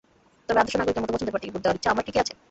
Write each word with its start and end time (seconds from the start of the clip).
তবে, 0.47 0.59
আদর্শ 0.61 0.73
নাগরিকের 0.79 1.03
মতো 1.03 1.13
পছন্দের 1.13 1.33
প্রার্থীকে 1.33 1.53
ভোট 1.53 1.61
দেওয়ার 1.63 1.77
ইচ্ছা 1.79 1.89
আমার 1.93 2.05
ঠিকই 2.07 2.21
আছে। 2.23 2.33